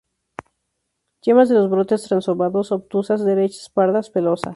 Yemas 1.21 1.47
de 1.49 1.53
los 1.53 1.69
brotes 1.69 2.01
transovado-obtusas, 2.09 3.23
derechas, 3.23 3.69
pardas, 3.69 4.09
pelosas. 4.09 4.49